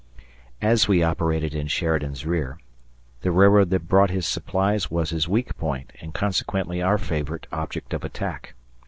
[0.63, 2.57] As we operated in Sheridan's rear,
[3.21, 7.93] the railroad that brought his supplies was his weak point and consequently our favorite object
[7.93, 8.55] of attack.